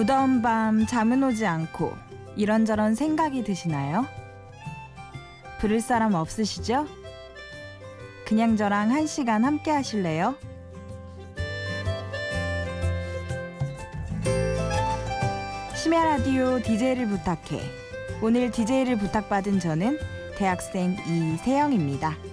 무더운 0.00 0.40
밤 0.40 0.86
잠은 0.86 1.22
오지 1.22 1.44
않고 1.44 1.94
이런저런 2.34 2.94
생각이 2.94 3.44
드시나요? 3.44 4.06
부를 5.60 5.82
사람 5.82 6.14
없으시죠? 6.14 6.86
그냥 8.24 8.56
저랑 8.56 8.92
한 8.92 9.06
시간 9.06 9.44
함께 9.44 9.70
하실래요? 9.70 10.36
심야 15.76 16.02
라디오 16.02 16.58
DJ를 16.62 17.06
부탁해. 17.06 17.60
오늘 18.22 18.50
DJ를 18.50 18.96
부탁받은 18.96 19.60
저는 19.60 19.98
대학생 20.38 20.96
이세영입니다. 21.06 22.29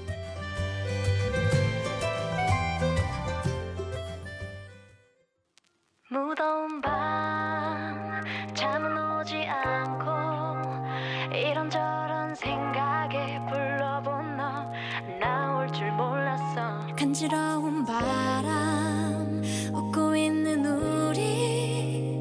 간지러운 17.18 17.84
바람 17.84 19.42
웃고 19.74 20.16
있는 20.16 20.64
우리 20.64 22.14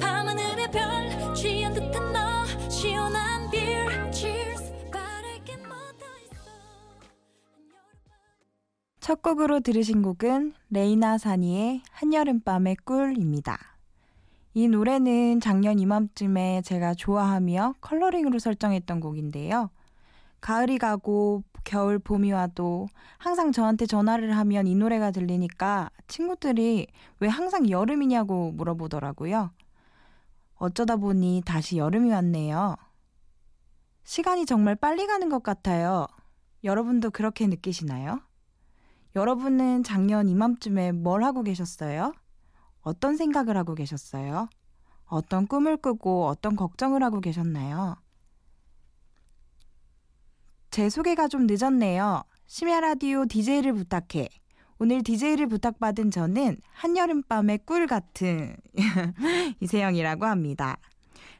밤하늘의 0.00 0.70
별 0.70 1.34
취한 1.34 1.74
듯한 1.74 2.14
너 2.14 2.70
시원한 2.70 3.50
beer 3.50 4.10
cheers 4.10 4.72
바랄게 4.90 5.58
묻어 5.58 6.06
있어 6.22 6.40
첫 9.00 9.20
곡으로 9.20 9.60
들으신 9.60 10.00
곡은 10.00 10.54
레이나 10.70 11.18
사니의 11.18 11.82
한여름밤의 11.90 12.76
꿀입니다. 12.86 13.58
이 14.54 14.66
노래는 14.66 15.40
작년 15.40 15.78
이맘쯤에 15.78 16.62
제가 16.62 16.94
좋아하며 16.94 17.74
컬러링으로 17.82 18.38
설정했던 18.38 19.00
곡인데요. 19.00 19.68
가을이 20.42 20.76
가고 20.78 21.44
겨울 21.64 22.00
봄이 22.00 22.32
와도 22.32 22.88
항상 23.16 23.52
저한테 23.52 23.86
전화를 23.86 24.36
하면 24.36 24.66
이 24.66 24.74
노래가 24.74 25.12
들리니까 25.12 25.90
친구들이 26.08 26.88
왜 27.20 27.28
항상 27.28 27.70
여름이냐고 27.70 28.50
물어보더라고요. 28.52 29.52
어쩌다 30.56 30.96
보니 30.96 31.42
다시 31.46 31.78
여름이 31.78 32.10
왔네요. 32.10 32.76
시간이 34.02 34.44
정말 34.44 34.74
빨리 34.74 35.06
가는 35.06 35.28
것 35.28 35.44
같아요. 35.44 36.08
여러분도 36.64 37.10
그렇게 37.10 37.46
느끼시나요? 37.46 38.20
여러분은 39.14 39.84
작년 39.84 40.28
이맘쯤에 40.28 40.90
뭘 40.90 41.22
하고 41.22 41.44
계셨어요? 41.44 42.12
어떤 42.80 43.16
생각을 43.16 43.56
하고 43.56 43.76
계셨어요? 43.76 44.48
어떤 45.04 45.46
꿈을 45.46 45.76
꾸고 45.76 46.26
어떤 46.26 46.56
걱정을 46.56 47.04
하고 47.04 47.20
계셨나요? 47.20 48.01
제 50.72 50.88
소개가 50.88 51.28
좀 51.28 51.46
늦었네요. 51.46 52.24
심야 52.46 52.80
라디오 52.80 53.26
DJ를 53.26 53.74
부탁해. 53.74 54.26
오늘 54.78 55.02
DJ를 55.02 55.46
부탁받은 55.46 56.10
저는 56.10 56.56
한여름밤의 56.72 57.60
꿀 57.66 57.86
같은 57.86 58.56
이세영이라고 59.60 60.24
합니다. 60.24 60.78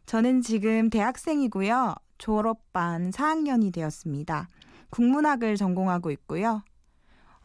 저는 0.05 0.43
지금 0.43 0.91
대학생이고요. 0.91 1.95
졸업반 2.19 3.11
4학년이 3.11 3.73
되었습니다. 3.73 4.51
국문학을 4.91 5.57
전공하고 5.57 6.11
있고요. 6.11 6.61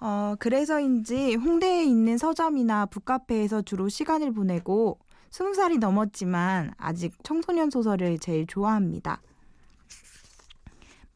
어, 0.01 0.35
그래서인지 0.39 1.35
홍대에 1.35 1.85
있는 1.85 2.17
서점이나 2.17 2.87
북카페에서 2.87 3.61
주로 3.61 3.87
시간을 3.87 4.33
보내고 4.33 4.99
20살이 5.31 5.79
넘었지만 5.79 6.73
아직 6.75 7.13
청소년 7.23 7.69
소설을 7.69 8.19
제일 8.19 8.45
좋아합니다. 8.45 9.21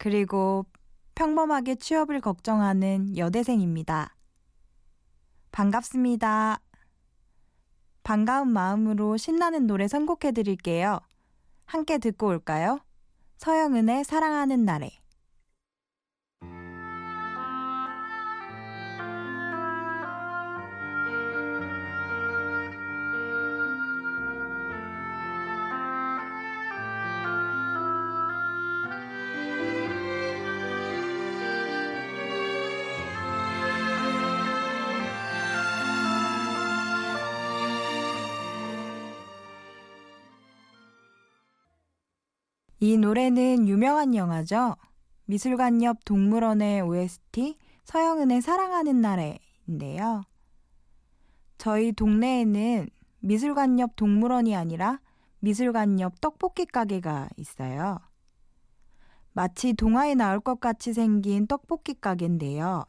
그리고 0.02 0.66
평범하게 1.14 1.76
취업을 1.76 2.20
걱정하는 2.20 3.16
여대생입니다. 3.16 4.16
반갑습니다. 5.52 6.60
반가운 8.02 8.48
마음으로 8.48 9.16
신나는 9.16 9.68
노래 9.68 9.86
선곡해 9.86 10.32
드릴게요. 10.32 10.98
함께 11.66 11.98
듣고 11.98 12.26
올까요? 12.26 12.80
서영은의 13.36 14.02
사랑하는 14.02 14.64
날에 14.64 14.90
이 42.82 42.98
노래는 42.98 43.68
유명한 43.68 44.12
영화죠. 44.12 44.74
미술관 45.26 45.84
옆 45.84 46.04
동물원의 46.04 46.80
OST 46.80 47.56
서영은의 47.84 48.42
사랑하는 48.42 49.00
날에인데요. 49.00 50.24
저희 51.58 51.92
동네에는 51.92 52.88
미술관 53.20 53.78
옆 53.78 53.94
동물원이 53.94 54.56
아니라 54.56 54.98
미술관 55.38 56.00
옆 56.00 56.20
떡볶이 56.20 56.66
가게가 56.66 57.28
있어요. 57.36 58.00
마치 59.32 59.74
동화에 59.74 60.16
나올 60.16 60.40
것 60.40 60.58
같이 60.58 60.92
생긴 60.92 61.46
떡볶이 61.46 61.94
가게인데요. 61.94 62.84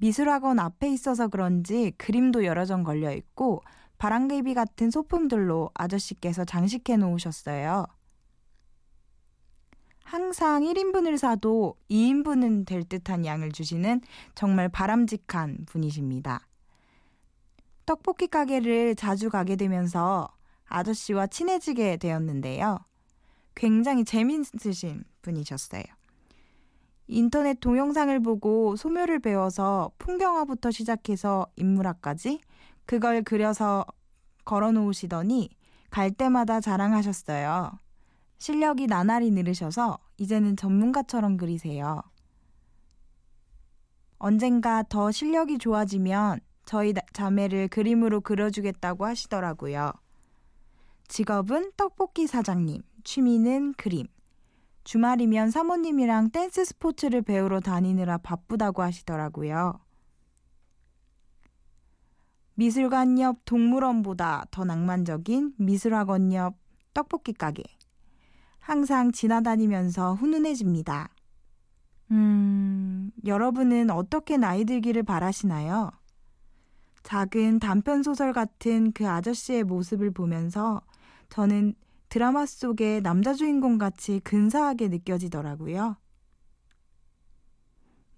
미술학원 0.00 0.60
앞에 0.60 0.90
있어서 0.90 1.26
그런지 1.26 1.90
그림도 1.98 2.44
여러 2.44 2.64
점 2.64 2.84
걸려 2.84 3.12
있고 3.12 3.62
바람개비 3.98 4.54
같은 4.54 4.92
소품들로 4.92 5.70
아저씨께서 5.74 6.44
장식해 6.44 6.98
놓으셨어요. 6.98 7.86
항상 10.06 10.62
1인분을 10.62 11.18
사도 11.18 11.74
2인분은 11.90 12.64
될 12.64 12.84
듯한 12.84 13.26
양을 13.26 13.50
주시는 13.50 14.02
정말 14.36 14.68
바람직한 14.68 15.66
분이십니다. 15.66 16.46
떡볶이 17.86 18.28
가게를 18.28 18.94
자주 18.94 19.30
가게 19.30 19.56
되면서 19.56 20.28
아저씨와 20.66 21.26
친해지게 21.26 21.96
되었는데요. 21.96 22.78
굉장히 23.56 24.04
재미있으신 24.04 25.02
분이셨어요. 25.22 25.82
인터넷 27.08 27.58
동영상을 27.58 28.20
보고 28.20 28.76
소묘를 28.76 29.18
배워서 29.18 29.90
풍경화부터 29.98 30.70
시작해서 30.70 31.48
인물화까지 31.56 32.40
그걸 32.84 33.22
그려서 33.22 33.84
걸어 34.44 34.70
놓으시더니 34.70 35.50
갈 35.90 36.12
때마다 36.12 36.60
자랑하셨어요. 36.60 37.80
실력이 38.38 38.86
나날이 38.86 39.30
늘으셔서 39.30 39.98
이제는 40.18 40.56
전문가처럼 40.56 41.36
그리세요. 41.36 42.02
언젠가 44.18 44.82
더 44.82 45.10
실력이 45.10 45.58
좋아지면 45.58 46.40
저희 46.64 46.94
자매를 47.12 47.68
그림으로 47.68 48.20
그려주겠다고 48.20 49.06
하시더라고요. 49.06 49.92
직업은 51.08 51.72
떡볶이 51.76 52.26
사장님, 52.26 52.82
취미는 53.04 53.72
그림. 53.74 54.06
주말이면 54.84 55.50
사모님이랑 55.50 56.30
댄스 56.30 56.64
스포츠를 56.64 57.22
배우러 57.22 57.60
다니느라 57.60 58.18
바쁘다고 58.18 58.82
하시더라고요. 58.82 59.80
미술관 62.54 63.18
옆 63.20 63.44
동물원보다 63.44 64.46
더 64.50 64.64
낭만적인 64.64 65.54
미술학원 65.58 66.32
옆 66.32 66.56
떡볶이 66.94 67.32
가게. 67.32 67.62
항상 68.66 69.12
지나다니면서 69.12 70.14
훈훈해집니다. 70.14 71.08
음, 72.10 73.12
여러분은 73.24 73.90
어떻게 73.90 74.36
나이 74.36 74.64
들기를 74.64 75.04
바라시나요? 75.04 75.92
작은 77.04 77.60
단편소설 77.60 78.32
같은 78.32 78.90
그 78.90 79.08
아저씨의 79.08 79.62
모습을 79.62 80.10
보면서 80.10 80.82
저는 81.28 81.74
드라마 82.08 82.44
속의 82.44 83.02
남자 83.02 83.34
주인공 83.34 83.78
같이 83.78 84.18
근사하게 84.18 84.88
느껴지더라고요. 84.88 85.96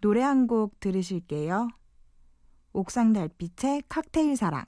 노래 0.00 0.22
한 0.22 0.46
곡 0.46 0.80
들으실게요. 0.80 1.68
옥상 2.72 3.12
달빛의 3.12 3.82
칵테일 3.90 4.34
사랑. 4.38 4.64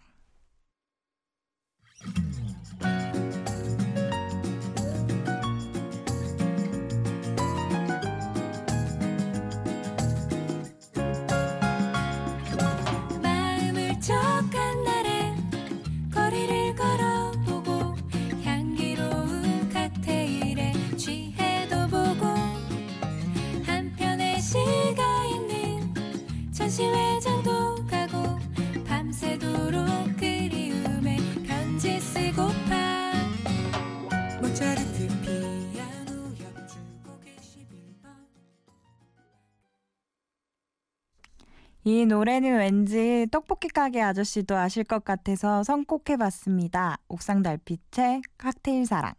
이 41.83 42.05
노래는 42.05 42.59
왠지 42.59 43.27
떡볶이 43.31 43.69
가게 43.69 44.03
아저씨도 44.03 44.55
아실 44.55 44.85
것 44.85 45.03
같아서 45.03 45.63
선곡해봤습니다. 45.63 46.99
옥상 47.09 47.43
달빛의 47.43 48.21
칵테일 48.37 48.85
사랑. 48.85 49.15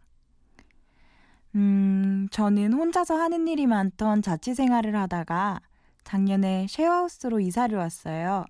음, 1.56 2.28
저는 2.30 2.72
혼자서 2.72 3.16
하는 3.16 3.48
일이 3.48 3.66
많던 3.66 4.22
자취 4.22 4.54
생활을 4.54 4.94
하다가 4.94 5.60
작년에 6.04 6.66
쉐어하우스로 6.68 7.40
이사를 7.40 7.76
왔어요. 7.76 8.44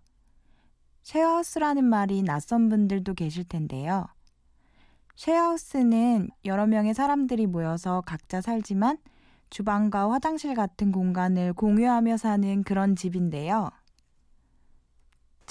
쉐어하우스라는 1.04 1.82
말이 1.84 2.22
낯선 2.22 2.68
분들도 2.68 3.14
계실 3.14 3.44
텐데요. 3.44 4.06
쉐어하우스는 5.16 6.28
여러 6.44 6.66
명의 6.66 6.92
사람들이 6.92 7.46
모여서 7.46 8.02
각자 8.04 8.42
살지만 8.42 8.98
주방과 9.48 10.10
화장실 10.10 10.54
같은 10.54 10.92
공간을 10.92 11.54
공유하며 11.54 12.18
사는 12.18 12.62
그런 12.62 12.94
집인데요. 12.94 13.70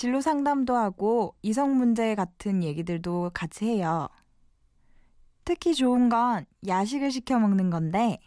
진로 0.01 0.19
상담도 0.19 0.75
하고 0.75 1.35
이성 1.43 1.77
문제 1.77 2.15
같은 2.15 2.63
얘기들도 2.63 3.29
같이 3.35 3.65
해요. 3.65 4.09
특히 5.45 5.75
좋은 5.75 6.09
건 6.09 6.47
야식을 6.65 7.11
시켜 7.11 7.37
먹는 7.37 7.69
건데 7.69 8.17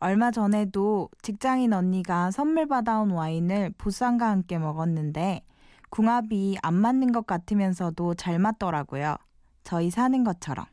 얼마 0.00 0.32
전에도 0.32 1.08
직장인 1.22 1.74
언니가 1.74 2.32
선물 2.32 2.66
받아온 2.66 3.12
와인을 3.12 3.72
보쌈과 3.78 4.30
함께 4.30 4.58
먹었는데 4.58 5.44
궁합이 5.90 6.58
안 6.60 6.74
맞는 6.74 7.12
것 7.12 7.24
같으면서도 7.24 8.14
잘 8.14 8.40
맞더라고요. 8.40 9.14
저희 9.62 9.90
사는 9.90 10.24
것처럼. 10.24 10.66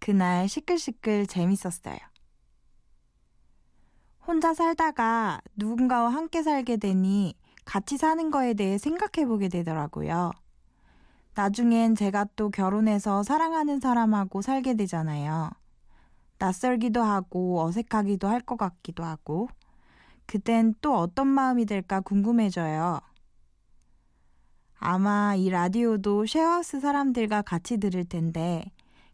그날 0.00 0.48
시끌시끌 0.48 1.28
재밌었어요. 1.28 1.98
혼자 4.26 4.52
살다가 4.52 5.40
누군가와 5.54 6.08
함께 6.08 6.42
살게 6.42 6.76
되니 6.76 7.36
같이 7.64 7.96
사는 7.96 8.30
거에 8.30 8.54
대해 8.54 8.78
생각해 8.78 9.26
보게 9.26 9.48
되더라고요. 9.48 10.30
나중엔 11.34 11.94
제가 11.94 12.26
또 12.36 12.50
결혼해서 12.50 13.22
사랑하는 13.22 13.80
사람하고 13.80 14.42
살게 14.42 14.74
되잖아요. 14.74 15.50
낯설기도 16.38 17.02
하고 17.02 17.62
어색하기도 17.62 18.28
할 18.28 18.40
것 18.42 18.56
같기도 18.56 19.04
하고, 19.04 19.48
그땐 20.26 20.74
또 20.80 20.96
어떤 20.98 21.26
마음이 21.28 21.64
들까 21.66 22.00
궁금해져요. 22.00 23.00
아마 24.78 25.34
이 25.36 25.48
라디오도 25.48 26.26
쉐어하우스 26.26 26.80
사람들과 26.80 27.42
같이 27.42 27.78
들을 27.78 28.04
텐데, 28.04 28.64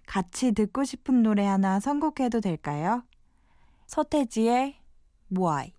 같이 0.06 0.52
듣고 0.52 0.84
싶은 0.84 1.22
노래 1.22 1.44
하나 1.44 1.78
선곡해도 1.80 2.40
될까요? 2.40 3.04
서태지의 3.86 4.76
모아이. 5.28 5.72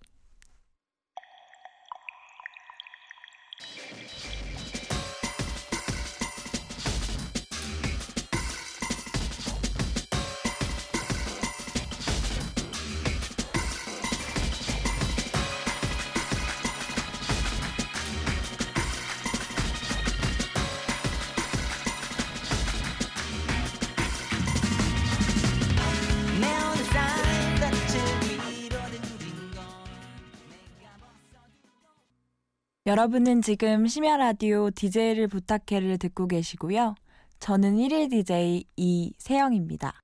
여러분은 32.90 33.40
지금 33.40 33.86
심야 33.86 34.16
라디오 34.16 34.68
DJ를 34.68 35.28
부탁해를 35.28 35.96
듣고 35.98 36.26
계시고요. 36.26 36.96
저는 37.38 37.76
1일 37.76 38.10
DJ 38.10 38.64
이세영입니다. 38.74 40.00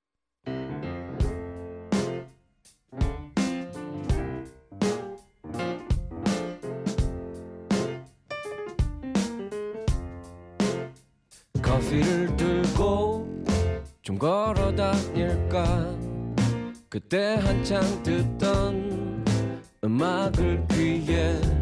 커피를 11.60 12.36
들고 12.36 13.44
좀 14.02 14.16
걸어 14.16 14.72
다닐까 14.76 15.92
그때 16.88 17.34
한창 17.34 17.82
듣던 18.04 19.24
음악을 19.82 20.64
귀에 20.68 21.55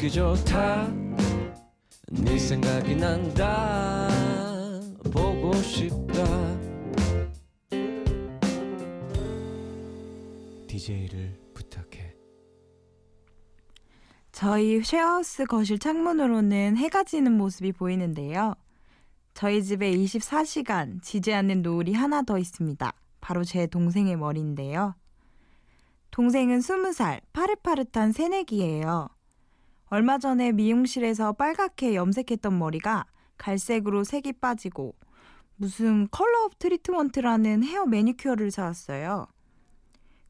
듣기 0.00 0.10
좋다 0.12 0.88
네 2.08 2.38
생각이 2.38 2.96
난다 2.96 4.08
보고 5.12 5.52
싶다 5.52 6.24
DJ를 10.66 11.38
부탁해 11.52 12.14
저희 14.32 14.82
쉐어하우스 14.82 15.44
거실 15.44 15.78
창문으로는 15.78 16.78
해가 16.78 17.04
지는 17.04 17.36
모습이 17.36 17.72
보이는데요. 17.72 18.54
저희 19.34 19.62
집에 19.62 19.92
24시간 19.92 21.02
지지 21.02 21.34
않는 21.34 21.60
노을이 21.60 21.92
하나 21.92 22.22
더 22.22 22.38
있습니다. 22.38 22.90
바로 23.20 23.44
제 23.44 23.66
동생의 23.66 24.16
머리인데요. 24.16 24.94
동생은 26.10 26.60
20살, 26.60 27.20
파릇파릇한 27.34 28.12
새내기예요. 28.12 29.10
얼마 29.92 30.18
전에 30.18 30.52
미용실에서 30.52 31.32
빨갛게 31.32 31.96
염색했던 31.96 32.56
머리가 32.56 33.06
갈색으로 33.38 34.04
색이 34.04 34.34
빠지고 34.34 34.94
무슨 35.56 36.06
color 36.12 36.44
up 36.44 36.60
treatment라는 36.60 37.64
hair 37.64 37.86
매니큐어를 37.86 38.52
사왔어요. 38.52 39.26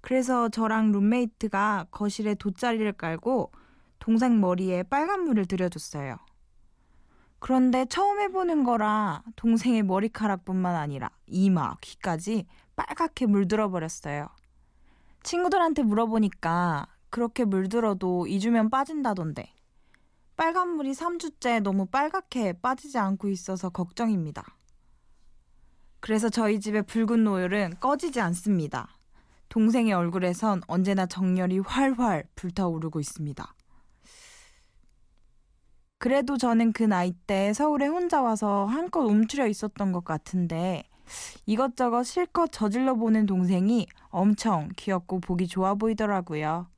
그래서 0.00 0.48
저랑 0.48 0.92
룸메이트가 0.92 1.88
거실에 1.90 2.34
돗자리를 2.36 2.90
깔고 2.94 3.52
동생 3.98 4.40
머리에 4.40 4.82
빨간 4.82 5.24
물을 5.24 5.44
들여줬어요. 5.44 6.16
그런데 7.38 7.84
처음 7.84 8.18
해보는 8.18 8.64
거라 8.64 9.22
동생의 9.36 9.82
머리카락뿐만 9.82 10.74
아니라 10.74 11.10
이마, 11.26 11.76
귀까지 11.82 12.46
빨갛게 12.76 13.26
물들어 13.26 13.68
버렸어요. 13.68 14.26
친구들한테 15.22 15.82
물어보니까 15.82 16.86
그렇게 17.10 17.44
물들어도 17.44 18.26
2주면 18.26 18.70
빠진다던데. 18.70 19.52
빨간물이 20.36 20.92
3주째 20.92 21.60
너무 21.60 21.84
빨갛게 21.86 22.54
빠지지 22.62 22.98
않고 22.98 23.28
있어서 23.28 23.68
걱정입니다. 23.68 24.42
그래서 26.00 26.30
저희 26.30 26.60
집의 26.60 26.84
붉은 26.84 27.24
노을은 27.24 27.74
꺼지지 27.78 28.20
않습니다. 28.20 28.96
동생의 29.50 29.92
얼굴에선 29.92 30.62
언제나 30.66 31.04
정열이 31.04 31.58
활활 31.58 32.24
불타오르고 32.36 33.00
있습니다. 33.00 33.54
그래도 35.98 36.38
저는 36.38 36.72
그 36.72 36.84
나이 36.84 37.12
때 37.26 37.52
서울에 37.52 37.86
혼자 37.86 38.22
와서 38.22 38.64
한껏 38.64 39.04
움츠려 39.04 39.46
있었던 39.48 39.92
것 39.92 40.02
같은데 40.04 40.84
이것저것 41.44 42.04
실컷 42.04 42.50
저질러 42.52 42.94
보는 42.94 43.26
동생이 43.26 43.86
엄청 44.08 44.70
귀엽고 44.76 45.20
보기 45.20 45.46
좋아 45.46 45.74
보이더라고요. 45.74 46.68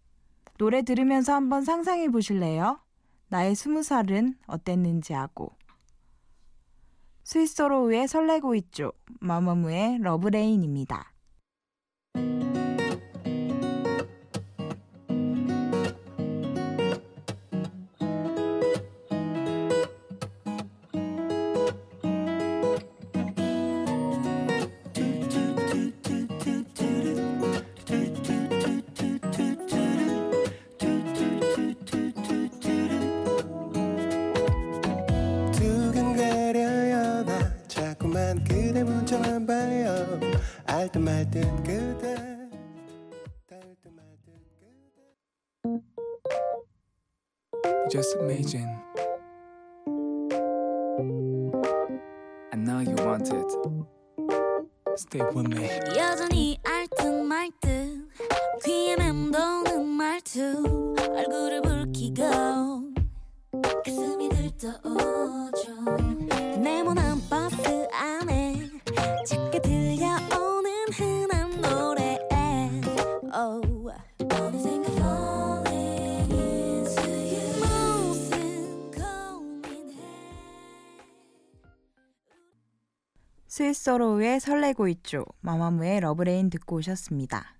노래 0.62 0.82
들으면서 0.82 1.34
한번 1.34 1.64
상상해 1.64 2.08
보실래요? 2.08 2.78
나의 3.26 3.56
스무 3.56 3.82
살은 3.82 4.36
어땠는지 4.46 5.12
하고. 5.12 5.56
스위스로우의 7.24 8.06
설레고 8.06 8.54
있죠. 8.54 8.92
마마무의 9.18 9.98
러브레인입니다. 9.98 11.14
just 47.91 48.15
amazing. 48.19 48.67
I 52.53 52.55
know 52.55 52.79
you 52.79 52.95
want 53.05 53.29
it. 53.31 53.51
Stay 54.97 55.21
with 55.33 55.47
me. 55.47 55.69
여전히 55.95 56.57
알듯 56.63 57.05
말듯 57.23 57.70
스위트 83.82 84.12
소로우의 84.12 84.38
설레고 84.38 84.86
있죠. 84.88 85.24
마마무의 85.40 86.00
Love 86.00 86.25
Lane 86.25 86.50
듣고 86.50 86.76
오셨습니다. 86.76 87.56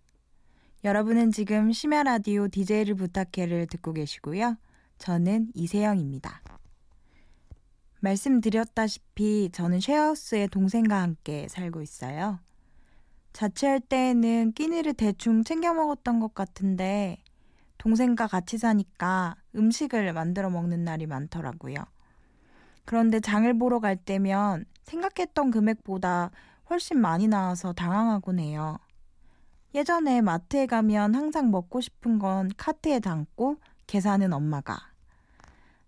여러분은 0.84 1.32
지금 1.32 1.72
심야 1.72 2.04
라디오 2.04 2.46
DJ를 2.46 2.94
부탁해를 2.94 3.66
듣고 3.66 3.92
계시고요. 3.92 4.56
저는 4.98 5.48
이세영입니다. 5.54 6.42
말씀드렸다시피 8.00 9.50
저는 9.52 9.80
쉐어하우스의 9.80 10.48
동생과 10.48 11.02
함께 11.02 11.48
살고 11.48 11.82
있어요. 11.82 12.38
자취할 13.32 13.80
때에는 13.80 14.52
끼니를 14.52 14.94
대충 14.94 15.42
챙겨 15.42 15.74
먹었던 15.74 16.20
것 16.20 16.34
같은데 16.34 17.18
동생과 17.78 18.28
같이 18.28 18.58
사니까 18.58 19.34
음식을 19.56 20.12
만들어 20.12 20.50
먹는 20.50 20.84
날이 20.84 21.06
많더라고요. 21.06 21.84
그런데 22.84 23.20
장을 23.20 23.52
보러 23.58 23.80
갈 23.80 23.96
때면 23.96 24.64
생각했던 24.84 25.50
금액보다 25.50 26.30
훨씬 26.70 27.00
많이 27.00 27.28
나와서 27.28 27.72
당황하곤 27.72 28.38
해요. 28.38 28.78
예전에 29.74 30.20
마트에 30.20 30.66
가면 30.66 31.14
항상 31.14 31.50
먹고 31.50 31.80
싶은 31.80 32.18
건 32.18 32.50
카트에 32.56 33.00
담고 33.00 33.56
계산은 33.86 34.32
엄마가. 34.32 34.92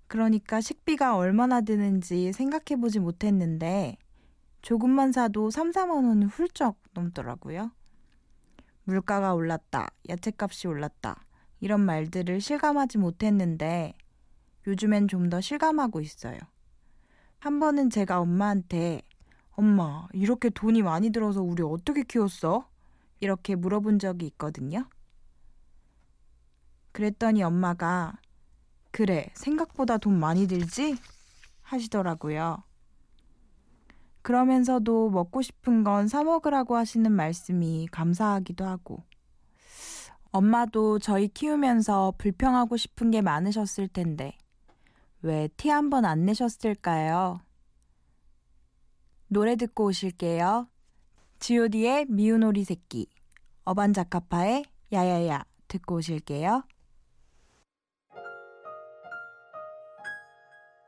그러니까 0.06 0.60
식비가 0.60 1.16
얼마나 1.16 1.60
드는지 1.60 2.32
생각해 2.32 2.80
보지 2.80 2.98
못했는데 3.00 3.96
조금만 4.62 5.12
사도 5.12 5.50
3, 5.50 5.72
4만 5.72 5.90
원은 6.06 6.28
훌쩍 6.28 6.78
넘더라고요. 6.94 7.72
물가가 8.84 9.34
올랐다, 9.34 9.88
야채값이 10.08 10.68
올랐다, 10.68 11.24
이런 11.60 11.80
말들을 11.80 12.40
실감하지 12.40 12.98
못했는데 12.98 13.94
요즘엔 14.66 15.08
좀 15.08 15.28
더 15.30 15.40
실감하고 15.40 16.00
있어요. 16.00 16.38
한 17.44 17.60
번은 17.60 17.90
제가 17.90 18.20
엄마한테 18.20 19.02
엄마, 19.50 20.08
이렇게 20.14 20.48
돈이 20.48 20.80
많이 20.80 21.10
들어서 21.10 21.42
우리 21.42 21.62
어떻게 21.62 22.02
키웠어? 22.02 22.66
이렇게 23.20 23.54
물어본 23.54 23.98
적이 23.98 24.28
있거든요. 24.28 24.88
그랬더니 26.92 27.42
엄마가 27.42 28.14
그래, 28.92 29.28
생각보다 29.34 29.98
돈 29.98 30.18
많이 30.18 30.46
들지? 30.46 30.96
하시더라고요. 31.60 32.62
그러면서도 34.22 35.10
먹고 35.10 35.42
싶은 35.42 35.84
건 35.84 36.08
사 36.08 36.24
먹으라고 36.24 36.78
하시는 36.78 37.12
말씀이 37.12 37.88
감사하기도 37.92 38.64
하고. 38.64 39.02
엄마도 40.32 40.98
저희 40.98 41.28
키우면서 41.28 42.14
불평하고 42.16 42.78
싶은 42.78 43.10
게 43.10 43.20
많으셨을 43.20 43.88
텐데, 43.88 44.38
왜 45.24 45.48
티 45.56 45.70
한 45.72 45.88
번 45.88 46.04
안 46.04 46.26
내셨을까요? 46.26 47.40
노래 49.28 49.56
듣고 49.56 49.86
오실게요. 49.86 50.68
god의 51.40 52.06
미운 52.10 52.42
오리 52.42 52.62
새끼, 52.64 53.08
어반자카파의 53.64 54.64
야야야 54.92 55.44
듣고 55.68 55.96
오실게요. 55.96 56.64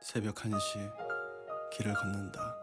새벽 0.02 0.34
1시 0.36 0.92
길을 1.72 1.94
걷는다. 1.94 2.54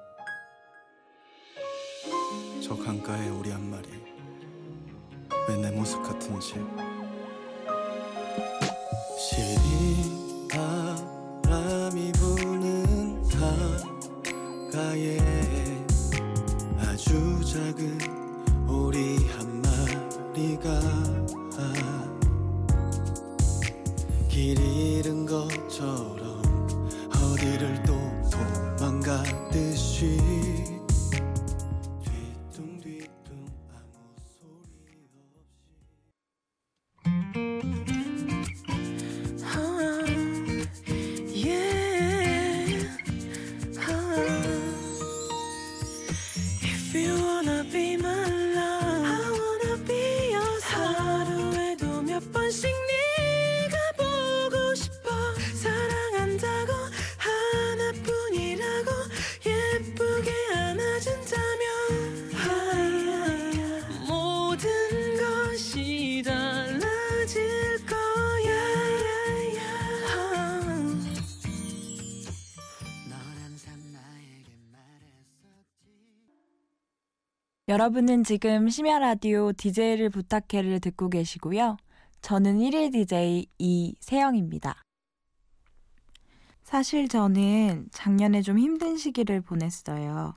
저 2.63 2.77
강가에 2.77 3.29
우리 3.29 3.49
한 3.51 3.69
마리 3.69 3.89
왜 5.49 5.57
내 5.57 5.71
모습 5.71 6.01
같은지 6.03 6.53
여러분은 77.83 78.23
지금 78.23 78.69
심야 78.69 78.97
라디오 78.97 79.51
DJ를 79.51 80.09
부탁해를 80.09 80.79
듣고 80.79 81.09
계시고요. 81.09 81.75
저는 82.21 82.59
1일 82.59 82.93
DJ 82.93 83.45
이세영입니다. 83.57 84.81
사실 86.63 87.09
저는 87.09 87.89
작년에 87.91 88.41
좀 88.41 88.57
힘든 88.57 88.95
시기를 88.95 89.41
보냈어요. 89.41 90.33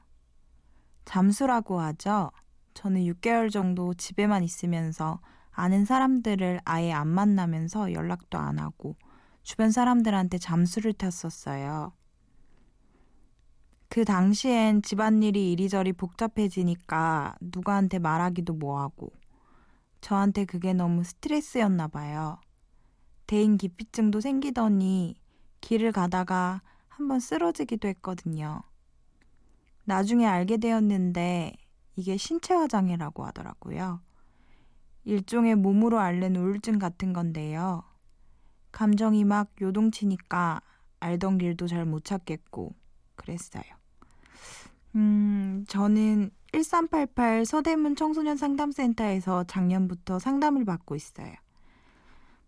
잠수라고 1.04 1.78
하죠. 1.82 2.32
저는 2.74 3.02
6개월 3.02 3.52
정도 3.52 3.94
집에만 3.94 4.42
있으면서 4.42 5.20
아는 5.52 5.84
사람들을 5.84 6.62
아예 6.64 6.90
안 6.90 7.06
만나면서 7.06 7.92
연락도 7.92 8.38
안 8.38 8.58
하고 8.58 8.96
주변 9.44 9.70
사람들한테 9.70 10.38
잠수를 10.38 10.94
탔었어요. 10.94 11.92
그 13.96 14.04
당시엔 14.04 14.82
집안일이 14.82 15.52
이리저리 15.52 15.94
복잡해지니까 15.94 17.34
누구한테 17.40 17.98
말하기도 17.98 18.52
뭐하고 18.52 19.10
저한테 20.02 20.44
그게 20.44 20.74
너무 20.74 21.02
스트레스였나 21.02 21.88
봐요. 21.88 22.38
대인 23.26 23.56
기피증도 23.56 24.20
생기더니 24.20 25.14
길을 25.62 25.92
가다가 25.92 26.60
한번 26.88 27.20
쓰러지기도 27.20 27.88
했거든요. 27.88 28.64
나중에 29.84 30.26
알게 30.26 30.58
되었는데 30.58 31.54
이게 31.96 32.18
신체화 32.18 32.66
장애라고 32.66 33.24
하더라고요. 33.24 34.02
일종의 35.04 35.54
몸으로 35.54 36.00
앓는 36.00 36.36
우울증 36.36 36.78
같은 36.78 37.14
건데요. 37.14 37.82
감정이 38.72 39.24
막 39.24 39.54
요동치니까 39.58 40.60
알던 41.00 41.38
길도 41.38 41.66
잘 41.66 41.86
못 41.86 42.04
찾겠고 42.04 42.74
그랬어요. 43.14 43.85
음, 44.96 45.64
저는 45.68 46.30
1388 46.52 47.44
서대문 47.44 47.96
청소년 47.96 48.38
상담센터에서 48.38 49.44
작년부터 49.44 50.18
상담을 50.18 50.64
받고 50.64 50.96
있어요. 50.96 51.34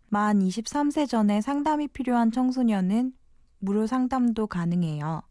만 0.09 0.39
23세 0.39 1.07
전에 1.07 1.43
상담이 1.43 1.89
필요한 1.89 2.33
청소년은 2.33 3.13
무료 3.59 3.87
상담도 3.87 4.47
가능해요. 4.47 5.23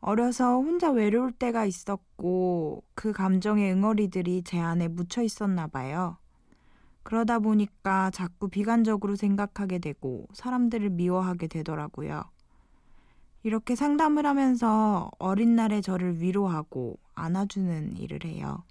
어려서 0.00 0.54
혼자 0.56 0.90
외로울 0.90 1.30
때가 1.32 1.66
있었고 1.66 2.82
그 2.94 3.12
감정의 3.12 3.70
응어리들이 3.72 4.42
제 4.44 4.58
안에 4.58 4.88
묻혀 4.88 5.22
있었나 5.22 5.66
봐요. 5.66 6.16
그러다 7.02 7.38
보니까 7.38 8.10
자꾸 8.10 8.48
비관적으로 8.48 9.14
생각하게 9.14 9.78
되고 9.78 10.26
사람들을 10.32 10.88
미워하게 10.90 11.48
되더라고요. 11.48 12.31
이렇게 13.42 13.74
상담을 13.74 14.24
하면서 14.26 15.10
어린 15.18 15.56
날의 15.56 15.82
저를 15.82 16.20
위로하고 16.20 16.98
안아주는 17.14 17.96
일을 17.96 18.24
해요. 18.24 18.64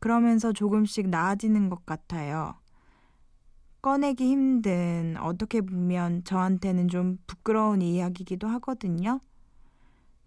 그러면서 0.00 0.52
조금씩 0.52 1.08
나아지는 1.08 1.68
것 1.68 1.86
같아요. 1.86 2.54
꺼내기 3.80 4.26
힘든 4.26 5.16
어떻게 5.20 5.60
보면 5.60 6.24
저한테는 6.24 6.88
좀 6.88 7.18
부끄러운 7.26 7.82
이야기이기도 7.82 8.48
하거든요. 8.48 9.20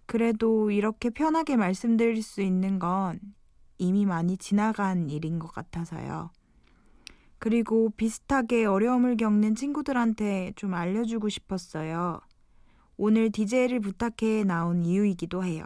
그래도 0.06 0.72
이렇게 0.72 1.10
편하게 1.10 1.56
말씀드릴 1.56 2.22
수 2.22 2.42
있는 2.42 2.80
건 2.80 3.20
이미 3.78 4.06
많이 4.06 4.38
지나간 4.38 5.10
일인 5.10 5.40
것 5.40 5.52
같아서요. 5.52 6.32
그리고 7.38 7.92
비슷하게 7.98 8.66
어려움을 8.66 9.18
겪는 9.18 9.56
친구들한테 9.56 10.54
좀 10.56 10.74
알려주고 10.74 11.30
싶었어요. 11.30 12.20
오늘 12.98 13.30
DJ를 13.32 13.80
부탁해 13.80 14.44
나온 14.46 14.86
이유이기도 14.86 15.44
해요. 15.44 15.66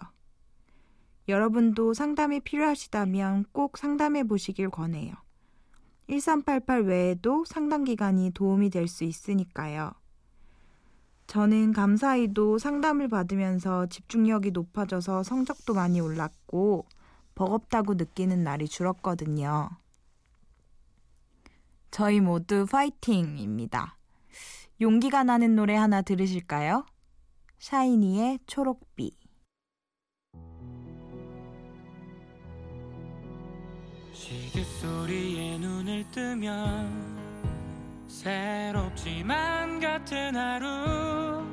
여러분도 1.28 1.94
상담이 1.94 2.40
필요하시다면 2.40 3.46
꼭 3.52 3.78
상담해 3.78 4.24
보시길 4.24 4.70
권해요. 4.70 5.14
1388 6.08 6.82
외에도 6.84 7.46
상담 7.46 7.84
기간이 7.84 8.32
도움이 8.32 8.72
될 8.72 8.88
수 8.88 9.04
있으니까요. 9.04 9.92
저는 11.28 11.74
감사히도 11.74 12.58
상담을 12.58 13.08
받으면서 13.08 13.86
집중력이 13.86 14.50
높아져서 14.50 15.22
성적도 15.22 15.76
많이 15.76 16.00
올랐고 16.00 16.88
버겁다고 17.36 17.94
느끼는 17.94 18.44
날이 18.44 18.68
줄었거든요. 18.68 19.70
저희 21.92 22.20
모두 22.20 22.66
파이팅입니다. 22.66 23.98
용기가 24.82 25.24
나는 25.24 25.56
노래 25.56 25.76
하나 25.76 26.02
들으실까요? 26.02 26.86
샤이니의 27.60 28.40
초록비. 28.48 29.12
시계 34.14 34.64
소리에 34.64 35.58
눈을 35.58 36.10
뜨면 36.12 37.20
새롭지만 38.08 39.80
같은 39.82 40.36
하루 40.36 41.44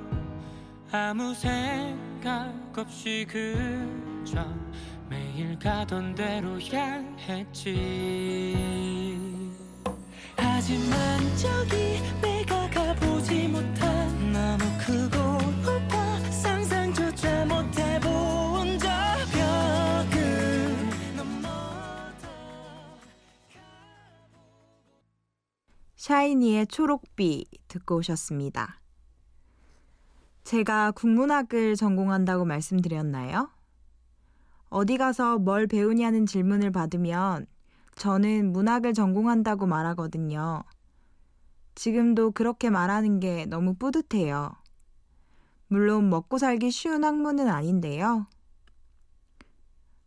아무 0.92 1.34
생각 1.34 2.52
없이 2.76 3.26
그저 3.28 4.46
매일 5.08 5.58
가던 5.58 6.14
대로 6.14 6.60
향했지 6.60 7.76
하지만 10.36 11.36
저기 11.36 12.00
내가 12.20 12.68
가보지 12.70 13.48
못한 13.48 14.32
너무 14.32 14.64
크 14.84 15.05
샤이니의 26.06 26.68
초록비 26.68 27.46
듣고 27.66 27.96
오셨습니다. 27.96 28.80
제가 30.44 30.92
국문학을 30.92 31.74
전공한다고 31.74 32.44
말씀드렸나요? 32.44 33.50
어디 34.68 34.98
가서 34.98 35.40
뭘 35.40 35.66
배우냐는 35.66 36.24
질문을 36.24 36.70
받으면 36.70 37.46
저는 37.96 38.52
문학을 38.52 38.94
전공한다고 38.94 39.66
말하거든요. 39.66 40.62
지금도 41.74 42.30
그렇게 42.30 42.70
말하는 42.70 43.18
게 43.18 43.44
너무 43.46 43.74
뿌듯해요. 43.74 44.54
물론 45.66 46.08
먹고 46.08 46.38
살기 46.38 46.70
쉬운 46.70 47.02
학문은 47.02 47.48
아닌데요. 47.48 48.28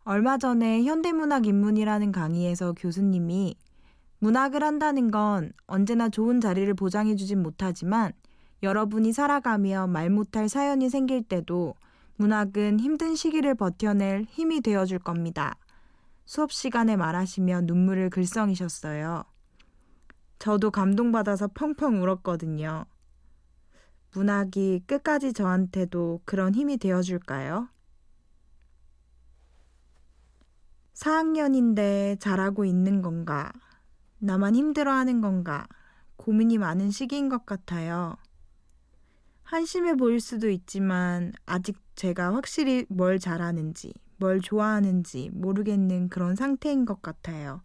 얼마 0.05 0.37
전에 0.37 0.81
현대문학 0.85 1.45
입문이라는 1.45 2.13
강의에서 2.13 2.71
교수님이 2.71 3.57
문학을 4.19 4.63
한다는 4.63 5.11
건 5.11 5.51
언제나 5.65 6.09
좋은 6.09 6.41
자리를 6.41 6.73
보장해주진 6.73 7.41
못하지만 7.41 8.11
여러분이 8.61 9.13
살아가며 9.13 9.87
말 9.87 10.09
못할 10.09 10.49
사연이 10.49 10.89
생길 10.89 11.23
때도 11.23 11.75
문학은 12.17 12.81
힘든 12.81 13.15
시기를 13.15 13.55
버텨낼 13.55 14.25
힘이 14.29 14.59
되어줄 14.59 14.99
겁니다. 14.99 15.55
수업 16.25 16.51
시간에 16.51 16.97
말하시며 16.97 17.61
눈물을 17.61 18.09
글썽이셨어요. 18.09 19.23
저도 20.37 20.69
감동받아서 20.69 21.47
펑펑 21.47 22.01
울었거든요. 22.01 22.85
문학이 24.13 24.83
끝까지 24.85 25.31
저한테도 25.31 26.21
그런 26.25 26.53
힘이 26.55 26.77
되어줄까요? 26.77 27.69
4학년인데 30.93 32.19
잘하고 32.19 32.65
있는 32.65 33.01
건가? 33.01 33.51
나만 34.19 34.55
힘들어하는 34.55 35.21
건가? 35.21 35.67
고민이 36.17 36.57
많은 36.57 36.91
시기인 36.91 37.29
것 37.29 37.45
같아요. 37.45 38.17
한심해 39.43 39.95
보일 39.95 40.19
수도 40.19 40.49
있지만 40.49 41.31
아직 41.45 41.77
제가 41.95 42.33
확실히 42.33 42.85
뭘 42.89 43.17
잘하는지, 43.17 43.93
뭘 44.17 44.41
좋아하는지 44.41 45.31
모르겠는 45.33 46.09
그런 46.09 46.35
상태인 46.35 46.85
것 46.85 47.01
같아요. 47.01 47.61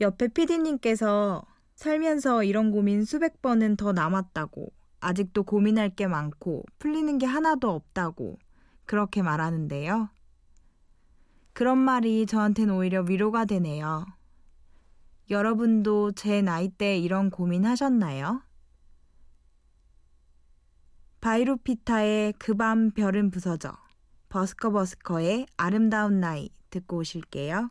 옆에 0.00 0.28
피디님께서 0.28 1.44
살면서 1.74 2.44
이런 2.44 2.70
고민 2.70 3.04
수백 3.04 3.42
번은 3.42 3.76
더 3.76 3.92
남았다고, 3.92 4.72
아직도 5.00 5.44
고민할 5.44 5.90
게 5.90 6.06
많고 6.06 6.64
풀리는 6.78 7.18
게 7.18 7.26
하나도 7.26 7.70
없다고 7.70 8.38
그렇게 8.84 9.22
말하는데요. 9.22 10.10
그런 11.58 11.76
말이 11.76 12.24
저한테는 12.24 12.72
오히려 12.72 13.00
위로가 13.00 13.44
되네요. 13.44 14.06
여러분도 15.28 16.12
제 16.12 16.40
나이 16.40 16.68
때 16.68 16.96
이런 16.96 17.30
고민 17.30 17.66
하셨나요? 17.66 18.42
바이로피타의 21.20 22.34
그 22.34 22.54
밤 22.54 22.92
별은 22.92 23.32
부서져 23.32 23.72
버스커 24.28 24.70
버스커의 24.70 25.48
아름다운 25.56 26.20
나이 26.20 26.48
듣고 26.70 26.98
오실게요. 26.98 27.70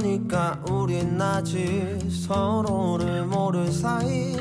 그러니까 0.00 0.58
우린 0.70 1.20
아직 1.20 1.98
서로를 2.10 3.26
모를 3.26 3.70
사이. 3.70 4.34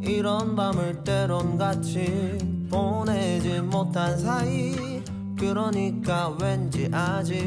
이런 0.00 0.56
밤을 0.56 1.04
때론 1.04 1.56
같이 1.56 2.36
보내지 2.68 3.60
못한 3.60 4.18
사이. 4.18 5.00
그러니까 5.38 6.30
왠지 6.40 6.90
아직 6.92 7.38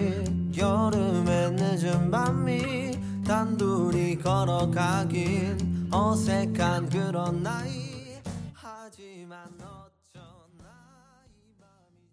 여름의 0.57 1.51
늦은 1.51 2.09
밤이 2.09 3.23
단둘이 3.25 4.19
걸어가긴 4.19 5.89
어색한 5.91 6.89
그런 6.89 7.43
나이. 7.43 8.15
하지만 8.53 9.41
어쩌나 9.57 10.63
이 11.27 11.59
밤이 11.59 12.07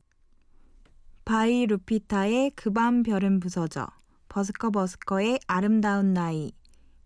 바이 1.25 1.67
루피타의 1.67 2.51
그 2.57 2.73
밤 2.73 3.05
별은 3.05 3.39
부서져 3.39 3.87
버스커 4.37 4.71
버스커의 4.71 5.41
아름다운 5.47 6.13
나이 6.13 6.53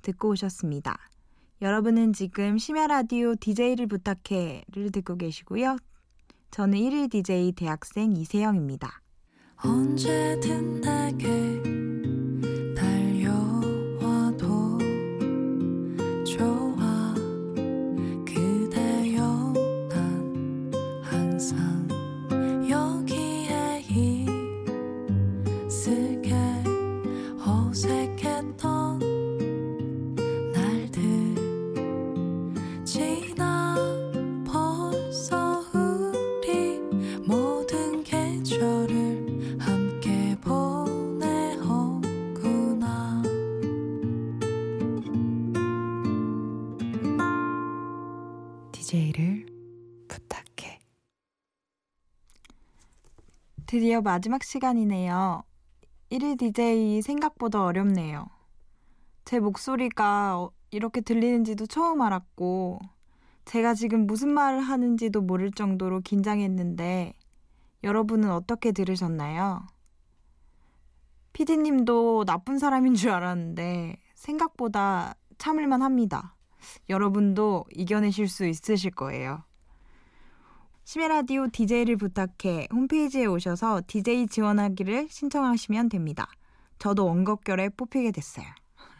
듣고 0.03 0.31
오셨습니다. 0.31 0.99
여러분은 1.62 2.12
지금 2.12 2.59
심야 2.59 2.88
라디오 2.88 3.37
DJ를 3.37 3.87
부탁해를 3.87 4.90
듣고 4.90 5.16
계시고요. 5.16 5.77
저는 6.51 6.77
1일 6.77 7.09
DJ 7.09 7.53
대학생 7.53 8.16
이세영입니다. 8.16 9.01
언제든 9.62 10.81
내게 10.81 11.80
드디어 53.71 54.01
마지막 54.01 54.43
시간이네요. 54.43 55.45
1일 56.11 56.37
DJ 56.37 57.03
생각보다 57.03 57.63
어렵네요. 57.63 58.27
제 59.25 59.39
목소리가 59.39 60.41
어- 60.41 60.51
이렇게 60.73 61.01
들리는지도 61.01 61.69
처음 61.69 62.03
알았고, 62.03 62.81
제가 63.45 63.75
지금 63.75 64.09
무슨 64.09 64.31
말을 64.31 64.59
하는지도 64.61 65.21
모를 65.21 65.53
정도로 65.53 66.01
긴장했는데, 66.01 67.15
여러분은 67.85 68.33
어떻게 68.33 68.73
들으셨나요? 68.73 69.65
피디님도 71.33 72.25
나쁜 72.25 72.59
사람인 72.59 72.95
줄 72.95 73.11
알았는데, 73.11 73.99
생각보다 74.17 75.15
참을만 75.39 75.83
합니다. 75.83 76.35
여러분도 76.89 77.67
이겨내실 77.77 78.27
수 78.27 78.47
있으실 78.47 78.91
거예요. 78.91 79.45
심해라디오 80.90 81.46
DJ를 81.46 81.96
부탁해 81.96 82.66
홈페이지에 82.72 83.24
오셔서 83.24 83.81
DJ 83.87 84.26
지원하기를 84.26 85.07
신청하시면 85.09 85.88
됩니다. 85.88 86.29
저도 86.81 87.07
원곡결에 87.07 87.68
뽑히게 87.68 88.11
됐어요. 88.11 88.46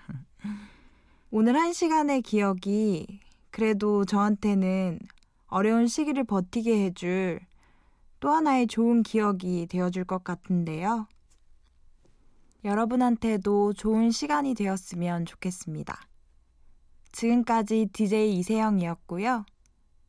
오늘 1.33 1.57
한 1.57 1.73
시간의 1.73 2.23
기억이 2.23 3.19
그래도 3.51 4.05
저한테는 4.05 5.01
어려운 5.49 5.89
시기를 5.89 6.23
버티게 6.23 6.85
해줄 6.85 7.41
또 8.21 8.31
하나의 8.31 8.69
좋은 8.69 9.03
기억이 9.03 9.67
되어줄 9.67 10.05
것 10.05 10.23
같은데요. 10.23 11.09
여러분한테도 12.65 13.73
좋은 13.73 14.13
시간이 14.13 14.55
되었으면 14.55 15.27
좋겠습니다. 15.27 16.01
지금까지 17.11 17.89
DJ 17.93 18.39
이세영이었고요. 18.39 19.45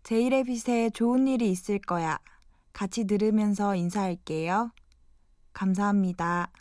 제일의 0.03 0.45
빛에 0.45 0.89
좋은 0.89 1.27
일이 1.27 1.51
있을 1.51 1.79
거야. 1.79 2.19
같이 2.73 3.05
들으면서 3.05 3.75
인사할게요. 3.75 4.71
감사합니다. 5.53 6.51